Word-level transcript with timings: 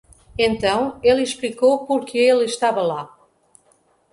Então 0.35 0.99
ele 1.03 1.21
explicou 1.21 1.85
por 1.85 2.05
que 2.05 2.17
ele 2.17 2.45
estava 2.45 2.81
lá. 2.81 3.15